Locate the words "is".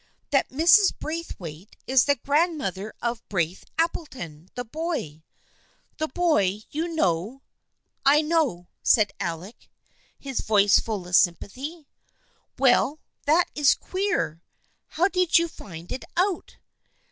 1.85-2.05, 13.53-13.75